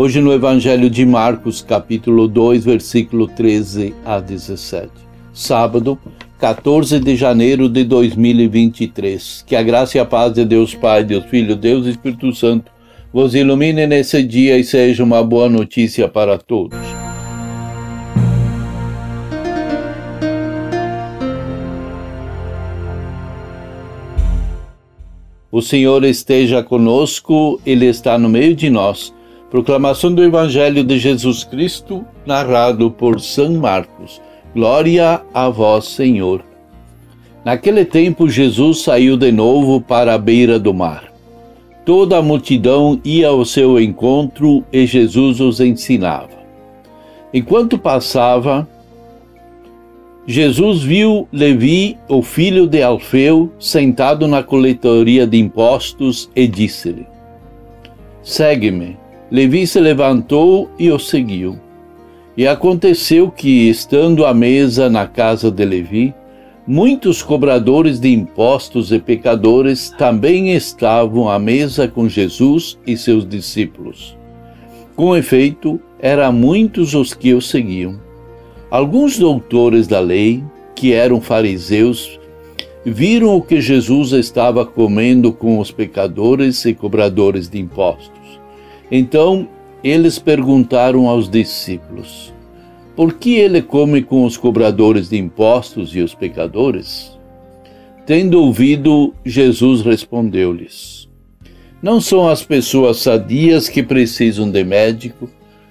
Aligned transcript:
Hoje 0.00 0.20
no 0.20 0.32
Evangelho 0.32 0.88
de 0.88 1.04
Marcos, 1.04 1.60
capítulo 1.60 2.28
2, 2.28 2.64
versículo 2.64 3.26
13 3.26 3.92
a 4.04 4.20
17. 4.20 4.88
Sábado, 5.32 5.98
14 6.38 7.00
de 7.00 7.16
janeiro 7.16 7.68
de 7.68 7.82
2023. 7.82 9.42
Que 9.44 9.56
a 9.56 9.62
graça 9.64 9.98
e 9.98 10.00
a 10.00 10.04
paz 10.04 10.32
de 10.34 10.44
Deus 10.44 10.72
Pai, 10.72 11.02
Deus 11.02 11.24
Filho, 11.24 11.56
Deus 11.56 11.84
Espírito 11.84 12.32
Santo 12.32 12.70
vos 13.12 13.34
ilumine 13.34 13.88
nesse 13.88 14.22
dia 14.22 14.56
e 14.56 14.62
seja 14.62 15.02
uma 15.02 15.20
boa 15.24 15.48
notícia 15.48 16.06
para 16.06 16.38
todos. 16.38 16.78
O 25.50 25.60
Senhor 25.60 26.04
esteja 26.04 26.62
conosco, 26.62 27.60
Ele 27.66 27.86
está 27.86 28.16
no 28.16 28.28
meio 28.28 28.54
de 28.54 28.70
nós. 28.70 29.17
Proclamação 29.50 30.12
do 30.12 30.22
Evangelho 30.22 30.84
de 30.84 30.98
Jesus 30.98 31.42
Cristo, 31.42 32.04
narrado 32.26 32.90
por 32.90 33.18
São 33.18 33.54
Marcos. 33.54 34.20
Glória 34.54 35.22
a 35.32 35.48
vós, 35.48 35.86
Senhor. 35.86 36.44
Naquele 37.42 37.86
tempo, 37.86 38.28
Jesus 38.28 38.82
saiu 38.82 39.16
de 39.16 39.32
novo 39.32 39.80
para 39.80 40.12
a 40.12 40.18
beira 40.18 40.58
do 40.58 40.74
mar. 40.74 41.10
Toda 41.86 42.18
a 42.18 42.22
multidão 42.22 43.00
ia 43.02 43.28
ao 43.28 43.42
seu 43.46 43.80
encontro 43.80 44.62
e 44.70 44.84
Jesus 44.84 45.40
os 45.40 45.60
ensinava. 45.60 46.36
Enquanto 47.32 47.78
passava, 47.78 48.68
Jesus 50.26 50.82
viu 50.82 51.26
Levi, 51.32 51.96
o 52.06 52.20
filho 52.20 52.66
de 52.66 52.82
Alfeu, 52.82 53.50
sentado 53.58 54.28
na 54.28 54.42
coletoria 54.42 55.26
de 55.26 55.38
impostos 55.38 56.28
e 56.36 56.46
disse-lhe: 56.46 57.06
Segue-me. 58.22 59.07
Levi 59.30 59.66
se 59.66 59.78
levantou 59.78 60.70
e 60.78 60.90
o 60.90 60.98
seguiu. 60.98 61.58
E 62.34 62.46
aconteceu 62.46 63.30
que, 63.30 63.68
estando 63.68 64.24
à 64.24 64.32
mesa 64.32 64.88
na 64.88 65.06
casa 65.06 65.50
de 65.50 65.64
Levi, 65.66 66.14
muitos 66.66 67.22
cobradores 67.22 68.00
de 68.00 68.10
impostos 68.10 68.90
e 68.90 68.98
pecadores 68.98 69.90
também 69.98 70.54
estavam 70.54 71.28
à 71.28 71.38
mesa 71.38 71.86
com 71.86 72.08
Jesus 72.08 72.78
e 72.86 72.96
seus 72.96 73.28
discípulos. 73.28 74.16
Com 74.96 75.14
efeito, 75.14 75.78
eram 76.00 76.32
muitos 76.32 76.94
os 76.94 77.12
que 77.12 77.34
o 77.34 77.42
seguiam. 77.42 78.00
Alguns 78.70 79.18
doutores 79.18 79.86
da 79.86 80.00
lei, 80.00 80.42
que 80.74 80.94
eram 80.94 81.20
fariseus, 81.20 82.18
viram 82.82 83.36
o 83.36 83.42
que 83.42 83.60
Jesus 83.60 84.12
estava 84.12 84.64
comendo 84.64 85.32
com 85.32 85.58
os 85.58 85.70
pecadores 85.70 86.64
e 86.64 86.72
cobradores 86.72 87.46
de 87.48 87.58
impostos 87.58 88.17
então 88.90 89.48
eles 89.82 90.18
perguntaram 90.18 91.08
aos 91.08 91.28
discípulos: 91.28 92.32
Por 92.96 93.14
que 93.14 93.36
ele 93.36 93.62
come 93.62 94.02
com 94.02 94.24
os 94.24 94.36
cobradores 94.36 95.08
de 95.08 95.18
impostos 95.18 95.94
e 95.94 96.00
os 96.00 96.14
pecadores? 96.14 97.18
Tendo 98.06 98.42
ouvido, 98.42 99.14
Jesus 99.24 99.82
respondeu-lhes: 99.82 101.08
Não 101.82 102.00
são 102.00 102.28
as 102.28 102.42
pessoas 102.42 102.98
sadias 102.98 103.68
que 103.68 103.82
precisam 103.82 104.50
de 104.50 104.64
médico, 104.64 105.28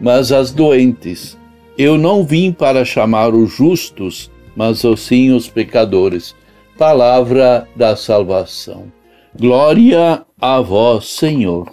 mas 0.00 0.30
as 0.30 0.52
doentes. 0.52 1.36
Eu 1.76 1.96
não 1.96 2.24
vim 2.24 2.50
para 2.50 2.84
chamar 2.84 3.32
os 3.32 3.52
justos, 3.52 4.30
mas 4.56 4.82
sim 4.96 5.30
os 5.30 5.48
pecadores. 5.48 6.34
Palavra 6.76 7.68
da 7.74 7.96
salvação. 7.96 8.92
Glória 9.38 10.24
a 10.40 10.60
vós, 10.60 11.06
Senhor. 11.06 11.72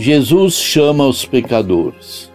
Jesus 0.00 0.54
chama 0.54 1.08
os 1.08 1.24
pecadores. 1.24 2.30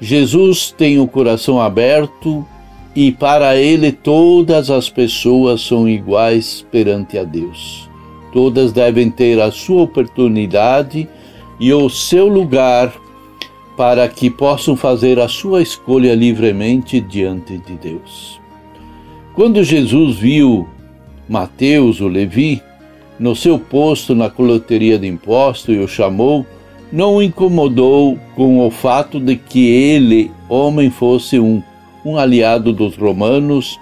Jesus 0.00 0.74
tem 0.76 0.98
o 0.98 1.06
coração 1.06 1.60
aberto 1.60 2.44
e 2.92 3.12
para 3.12 3.54
ele 3.54 3.92
todas 3.92 4.68
as 4.68 4.90
pessoas 4.90 5.60
são 5.60 5.88
iguais 5.88 6.66
perante 6.72 7.16
a 7.16 7.22
Deus. 7.22 7.88
Todas 8.32 8.72
devem 8.72 9.12
ter 9.12 9.40
a 9.40 9.52
sua 9.52 9.82
oportunidade 9.82 11.08
e 11.60 11.72
o 11.72 11.88
seu 11.88 12.26
lugar 12.26 12.92
para 13.76 14.08
que 14.08 14.28
possam 14.28 14.74
fazer 14.74 15.20
a 15.20 15.28
sua 15.28 15.62
escolha 15.62 16.16
livremente 16.16 17.00
diante 17.00 17.58
de 17.58 17.74
Deus. 17.74 18.40
Quando 19.34 19.62
Jesus 19.62 20.16
viu 20.16 20.68
Mateus, 21.28 22.00
o 22.00 22.08
Levi, 22.08 22.60
no 23.20 23.36
seu 23.36 23.56
posto 23.56 24.16
na 24.16 24.28
coloteria 24.28 24.98
de 24.98 25.06
impostos 25.06 25.76
e 25.76 25.78
o 25.78 25.86
chamou, 25.86 26.44
não 26.94 27.16
o 27.16 27.22
incomodou 27.22 28.16
com 28.36 28.64
o 28.64 28.70
fato 28.70 29.18
de 29.18 29.34
que 29.34 29.66
ele, 29.66 30.30
homem, 30.48 30.90
fosse 30.90 31.40
um, 31.40 31.60
um 32.04 32.16
aliado 32.16 32.72
dos 32.72 32.96
romanos, 32.96 33.76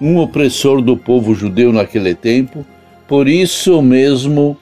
um 0.00 0.16
opressor 0.16 0.80
do 0.80 0.96
povo 0.96 1.34
judeu 1.34 1.74
naquele 1.74 2.14
tempo, 2.14 2.64
por 3.06 3.28
isso 3.28 3.82
mesmo, 3.82 4.56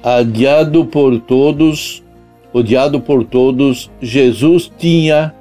adiado 0.00 0.84
por 0.84 1.18
todos, 1.18 2.04
odiado 2.52 3.00
por 3.00 3.24
todos, 3.24 3.90
Jesus 4.00 4.70
tinha 4.78 5.34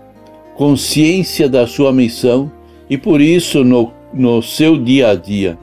consciência 0.55 1.47
da 1.47 1.67
sua 1.67 1.93
missão 1.93 2.51
e 2.89 2.97
por 2.97 3.21
isso 3.21 3.63
no, 3.63 3.91
no 4.11 4.41
seu 4.41 4.79
dia 4.79 5.09
a 5.09 5.15
dia 5.15 5.59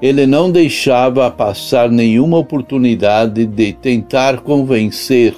ele 0.00 0.26
não 0.26 0.50
deixava 0.50 1.30
passar 1.30 1.90
nenhuma 1.90 2.38
oportunidade 2.38 3.44
de 3.44 3.72
tentar 3.74 4.40
convencer, 4.40 5.34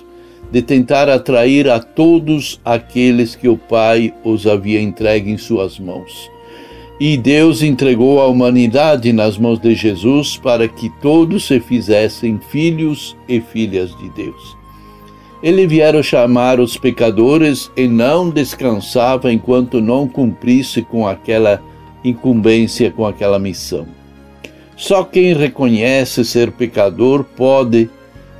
de 0.52 0.62
tentar 0.62 1.08
atrair 1.08 1.68
a 1.68 1.80
todos 1.80 2.60
aqueles 2.64 3.34
que 3.34 3.48
o 3.48 3.56
Pai 3.56 4.14
os 4.22 4.46
havia 4.46 4.80
entregue 4.80 5.30
em 5.30 5.38
suas 5.38 5.78
mãos. 5.80 6.30
E 7.00 7.16
Deus 7.16 7.62
entregou 7.62 8.20
a 8.20 8.28
humanidade 8.28 9.12
nas 9.12 9.36
mãos 9.36 9.58
de 9.58 9.74
Jesus 9.74 10.36
para 10.36 10.68
que 10.68 10.88
todos 11.00 11.44
se 11.46 11.58
fizessem 11.58 12.38
filhos 12.38 13.16
e 13.28 13.40
filhas 13.40 13.96
de 13.96 14.08
Deus. 14.10 14.56
Ele 15.42 15.66
vieram 15.66 16.00
chamar 16.04 16.60
os 16.60 16.76
pecadores 16.76 17.68
e 17.76 17.88
não 17.88 18.30
descansava 18.30 19.32
enquanto 19.32 19.80
não 19.80 20.06
cumprisse 20.06 20.82
com 20.82 21.04
aquela 21.04 21.60
incumbência, 22.04 22.92
com 22.92 23.04
aquela 23.04 23.40
missão. 23.40 24.01
Só 24.82 25.04
quem 25.04 25.32
reconhece 25.32 26.24
ser 26.24 26.50
pecador 26.50 27.22
pode 27.36 27.88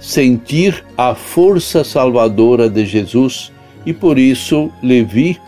sentir 0.00 0.84
a 0.98 1.14
força 1.14 1.84
salvadora 1.84 2.68
de 2.68 2.84
Jesus 2.84 3.52
e 3.86 3.92
por 3.92 4.18
isso 4.18 4.68
Levi 4.82 5.38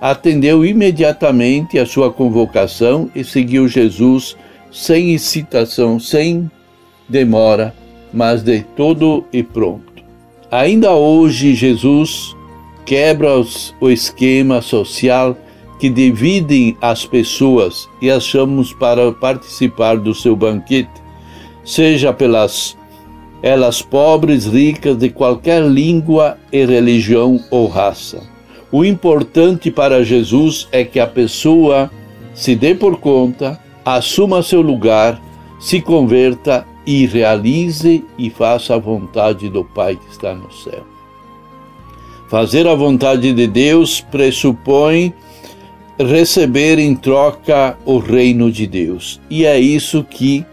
atendeu 0.00 0.64
imediatamente 0.64 1.78
a 1.78 1.84
sua 1.84 2.10
convocação 2.10 3.10
e 3.14 3.22
seguiu 3.22 3.68
Jesus 3.68 4.34
sem 4.72 5.12
incitação, 5.12 6.00
sem 6.00 6.50
demora, 7.06 7.74
mas 8.10 8.42
de 8.42 8.62
todo 8.74 9.22
e 9.30 9.42
pronto. 9.42 10.02
Ainda 10.50 10.94
hoje 10.94 11.54
Jesus 11.54 12.34
quebra 12.86 13.32
o 13.78 13.90
esquema 13.90 14.62
social 14.62 15.36
que 15.78 15.90
dividem 15.90 16.76
as 16.80 17.04
pessoas 17.04 17.88
e 18.00 18.10
as 18.10 18.24
chamamos 18.24 18.72
para 18.72 19.12
participar 19.12 19.96
do 19.98 20.14
seu 20.14 20.34
banquete, 20.34 21.02
seja 21.64 22.12
pelas 22.12 22.76
elas 23.42 23.82
pobres, 23.82 24.46
ricas, 24.46 24.96
de 24.96 25.10
qualquer 25.10 25.62
língua 25.62 26.38
e 26.50 26.64
religião 26.64 27.38
ou 27.50 27.66
raça. 27.68 28.22
O 28.72 28.84
importante 28.84 29.70
para 29.70 30.02
Jesus 30.02 30.68
é 30.72 30.84
que 30.84 30.98
a 30.98 31.06
pessoa 31.06 31.90
se 32.34 32.54
dê 32.54 32.74
por 32.74 32.98
conta, 32.98 33.60
assuma 33.84 34.42
seu 34.42 34.60
lugar, 34.60 35.20
se 35.60 35.80
converta 35.80 36.66
e 36.86 37.06
realize 37.06 38.04
e 38.18 38.30
faça 38.30 38.74
a 38.74 38.78
vontade 38.78 39.48
do 39.48 39.64
Pai 39.64 39.96
que 39.96 40.10
está 40.10 40.34
no 40.34 40.52
céu. 40.52 40.84
Fazer 42.28 42.66
a 42.66 42.74
vontade 42.74 43.32
de 43.32 43.46
Deus 43.46 44.00
pressupõe 44.00 45.14
receber 45.98 46.78
em 46.78 46.94
troca 46.94 47.76
o 47.84 47.98
reino 47.98 48.50
de 48.50 48.66
Deus. 48.66 49.20
E 49.30 49.44
é 49.44 49.58
isso 49.58 50.04
que 50.04 50.44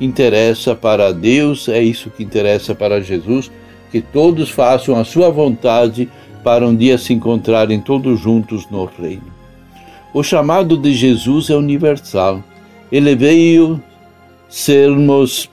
interessa 0.00 0.74
para 0.74 1.12
Deus, 1.12 1.68
é 1.68 1.82
isso 1.82 2.10
que 2.10 2.22
interessa 2.22 2.74
para 2.74 3.00
Jesus, 3.00 3.50
que 3.90 4.00
todos 4.00 4.50
façam 4.50 4.96
a 4.96 5.04
sua 5.04 5.30
vontade 5.30 6.08
para 6.42 6.66
um 6.66 6.74
dia 6.74 6.98
se 6.98 7.12
encontrarem 7.12 7.80
todos 7.80 8.20
juntos 8.20 8.68
no 8.70 8.84
reino. 8.84 9.32
O 10.12 10.22
chamado 10.22 10.76
de 10.76 10.92
Jesus 10.94 11.50
é 11.50 11.56
universal. 11.56 12.42
Ele 12.90 13.14
veio 13.14 13.82
sermos 14.48 15.48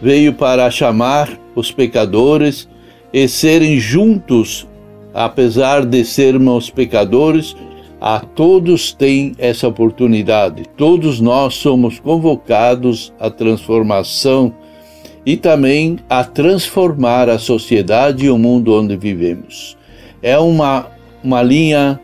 veio 0.00 0.32
para 0.32 0.70
chamar 0.70 1.28
os 1.54 1.70
pecadores 1.70 2.68
e 3.12 3.28
serem 3.28 3.78
juntos, 3.78 4.66
apesar 5.12 5.84
de 5.84 6.04
sermos 6.04 6.70
pecadores, 6.70 7.54
a 8.00 8.20
todos 8.20 8.92
tem 8.92 9.34
essa 9.38 9.68
oportunidade. 9.68 10.62
Todos 10.76 11.20
nós 11.20 11.54
somos 11.54 12.00
convocados 12.00 13.12
à 13.20 13.28
transformação 13.28 14.54
e 15.26 15.36
também 15.36 15.98
a 16.08 16.24
transformar 16.24 17.28
a 17.28 17.38
sociedade 17.38 18.24
e 18.24 18.30
o 18.30 18.38
mundo 18.38 18.72
onde 18.72 18.96
vivemos. 18.96 19.76
É 20.22 20.38
uma, 20.38 20.86
uma 21.22 21.42
linha 21.42 22.00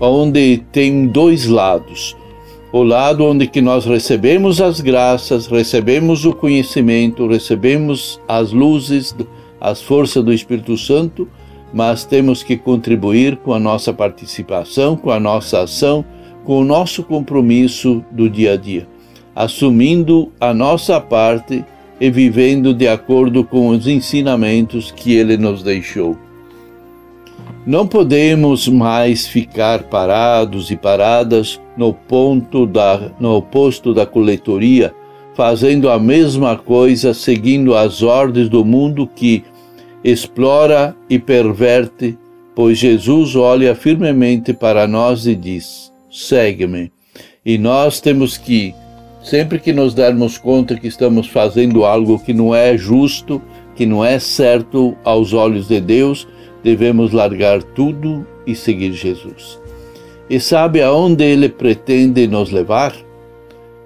onde 0.00 0.58
tem 0.72 1.06
dois 1.06 1.46
lados. 1.46 2.16
O 2.72 2.82
lado 2.82 3.24
onde 3.24 3.46
que 3.46 3.60
nós 3.60 3.84
recebemos 3.84 4.60
as 4.60 4.80
graças, 4.80 5.46
recebemos 5.46 6.24
o 6.24 6.32
conhecimento, 6.32 7.28
recebemos 7.28 8.20
as 8.26 8.50
luzes, 8.50 9.14
as 9.60 9.80
forças 9.80 10.24
do 10.24 10.32
Espírito 10.32 10.76
Santo, 10.76 11.28
mas 11.72 12.04
temos 12.04 12.42
que 12.42 12.56
contribuir 12.56 13.36
com 13.36 13.52
a 13.52 13.58
nossa 13.58 13.92
participação, 13.92 14.96
com 14.96 15.10
a 15.10 15.18
nossa 15.18 15.62
ação, 15.62 16.04
com 16.44 16.60
o 16.60 16.64
nosso 16.64 17.02
compromisso 17.02 18.04
do 18.10 18.28
dia 18.28 18.52
a 18.52 18.56
dia, 18.56 18.86
assumindo 19.34 20.30
a 20.40 20.52
nossa 20.52 21.00
parte 21.00 21.64
e 22.00 22.10
vivendo 22.10 22.74
de 22.74 22.88
acordo 22.88 23.44
com 23.44 23.68
os 23.68 23.86
ensinamentos 23.86 24.90
que 24.90 25.14
ele 25.14 25.36
nos 25.36 25.62
deixou. 25.62 26.16
Não 27.64 27.86
podemos 27.86 28.66
mais 28.66 29.28
ficar 29.28 29.84
parados 29.84 30.70
e 30.72 30.76
paradas 30.76 31.60
no 31.76 31.94
ponto 31.94 32.66
da 32.66 33.12
no 33.20 33.40
posto 33.40 33.94
da 33.94 34.04
coletoria, 34.04 34.92
fazendo 35.34 35.88
a 35.88 35.98
mesma 35.98 36.56
coisa, 36.56 37.14
seguindo 37.14 37.76
as 37.76 38.02
ordens 38.02 38.48
do 38.48 38.64
mundo 38.64 39.06
que 39.06 39.44
explora 40.04 40.96
e 41.08 41.18
perverte, 41.18 42.18
pois 42.54 42.78
Jesus 42.78 43.36
olha 43.36 43.74
firmemente 43.74 44.52
para 44.52 44.86
nós 44.86 45.26
e 45.26 45.34
diz: 45.34 45.92
segue-me. 46.10 46.92
E 47.44 47.58
nós 47.58 48.00
temos 48.00 48.36
que, 48.36 48.74
sempre 49.22 49.58
que 49.58 49.72
nos 49.72 49.94
darmos 49.94 50.38
conta 50.38 50.76
que 50.76 50.86
estamos 50.86 51.26
fazendo 51.26 51.84
algo 51.84 52.18
que 52.18 52.32
não 52.32 52.54
é 52.54 52.76
justo, 52.76 53.42
que 53.74 53.86
não 53.86 54.04
é 54.04 54.18
certo 54.18 54.96
aos 55.04 55.32
olhos 55.32 55.68
de 55.68 55.80
Deus, 55.80 56.28
devemos 56.62 57.12
largar 57.12 57.62
tudo 57.62 58.26
e 58.46 58.54
seguir 58.54 58.92
Jesus. 58.92 59.60
E 60.30 60.38
sabe 60.40 60.82
aonde 60.82 61.24
ele 61.24 61.48
pretende 61.48 62.26
nos 62.26 62.50
levar? 62.50 62.94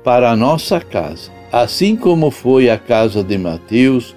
Para 0.04 0.30
a 0.30 0.36
nossa 0.36 0.80
casa. 0.80 1.30
Assim 1.50 1.96
como 1.96 2.30
foi 2.30 2.68
a 2.68 2.78
casa 2.78 3.24
de 3.24 3.38
Mateus, 3.38 4.14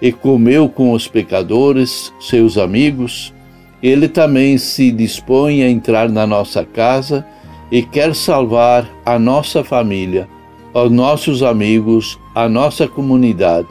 e 0.00 0.12
comeu 0.12 0.68
com 0.68 0.92
os 0.92 1.08
pecadores, 1.08 2.12
seus 2.20 2.56
amigos, 2.56 3.34
ele 3.82 4.08
também 4.08 4.58
se 4.58 4.90
dispõe 4.90 5.62
a 5.62 5.70
entrar 5.70 6.08
na 6.08 6.26
nossa 6.26 6.64
casa 6.64 7.26
e 7.70 7.82
quer 7.82 8.14
salvar 8.14 8.88
a 9.04 9.18
nossa 9.18 9.62
família, 9.62 10.28
os 10.72 10.90
nossos 10.90 11.42
amigos, 11.42 12.18
a 12.34 12.48
nossa 12.48 12.86
comunidade, 12.86 13.68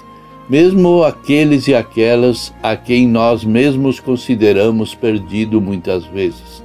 mesmo 0.49 1.03
aqueles 1.03 1.67
e 1.67 1.75
aquelas 1.75 2.53
a 2.63 2.75
quem 2.75 3.07
nós 3.07 3.43
mesmos 3.43 3.99
consideramos 3.99 4.95
perdido 4.95 5.59
muitas 5.59 6.05
vezes. 6.05 6.63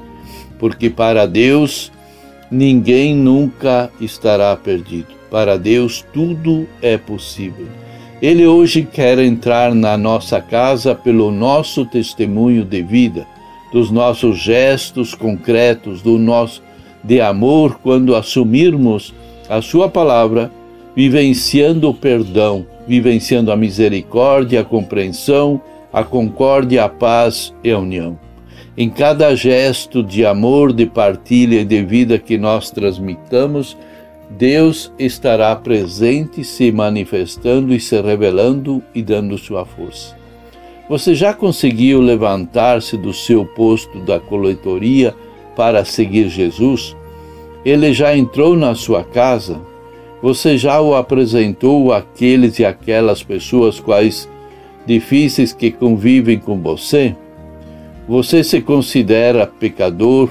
Porque 0.58 0.88
para 0.88 1.26
Deus 1.26 1.90
ninguém 2.50 3.14
nunca 3.14 3.90
estará 4.00 4.56
perdido. 4.56 5.08
Para 5.30 5.56
Deus 5.56 6.04
tudo 6.12 6.68
é 6.80 6.96
possível. 6.96 7.66
Ele 8.22 8.46
hoje 8.46 8.84
quer 8.84 9.18
entrar 9.18 9.74
na 9.74 9.98
nossa 9.98 10.40
casa 10.40 10.94
pelo 10.94 11.32
nosso 11.32 11.84
testemunho 11.84 12.64
de 12.64 12.80
vida, 12.80 13.26
dos 13.72 13.90
nossos 13.90 14.38
gestos 14.38 15.12
concretos, 15.12 16.02
do 16.02 16.16
nosso 16.18 16.62
de 17.02 17.20
amor 17.20 17.80
quando 17.82 18.14
assumirmos 18.14 19.12
a 19.48 19.60
sua 19.60 19.88
palavra, 19.88 20.52
vivenciando 20.94 21.88
o 21.90 21.94
perdão, 21.94 22.64
vivenciando 22.86 23.50
a 23.50 23.56
misericórdia, 23.56 24.60
a 24.60 24.64
compreensão, 24.64 25.60
a 25.92 26.04
concórdia, 26.04 26.84
a 26.84 26.88
paz 26.88 27.52
e 27.64 27.72
a 27.72 27.78
união. 27.80 28.16
Em 28.78 28.88
cada 28.88 29.34
gesto 29.34 30.00
de 30.00 30.24
amor, 30.24 30.72
de 30.72 30.86
partilha 30.86 31.60
e 31.60 31.64
de 31.64 31.82
vida 31.82 32.20
que 32.20 32.38
nós 32.38 32.70
transmitamos, 32.70 33.76
Deus 34.38 34.92
estará 34.98 35.54
presente, 35.54 36.42
se 36.42 36.72
manifestando 36.72 37.74
e 37.74 37.80
se 37.80 38.00
revelando 38.00 38.82
e 38.94 39.02
dando 39.02 39.36
sua 39.36 39.64
força. 39.64 40.16
Você 40.88 41.14
já 41.14 41.32
conseguiu 41.32 42.00
levantar-se 42.00 42.96
do 42.96 43.12
seu 43.12 43.44
posto 43.44 44.00
da 44.00 44.18
coletoria 44.18 45.14
para 45.54 45.84
seguir 45.84 46.28
Jesus? 46.28 46.96
Ele 47.64 47.92
já 47.92 48.16
entrou 48.16 48.56
na 48.56 48.74
sua 48.74 49.04
casa? 49.04 49.60
Você 50.22 50.56
já 50.56 50.80
o 50.80 50.94
apresentou 50.94 51.92
àqueles 51.92 52.58
e 52.58 52.64
aquelas 52.64 53.22
pessoas 53.22 53.80
quais 53.80 54.28
difíceis 54.86 55.52
que 55.52 55.70
convivem 55.70 56.38
com 56.38 56.60
você? 56.60 57.14
Você 58.08 58.42
se 58.42 58.60
considera 58.60 59.46
pecador 59.46 60.30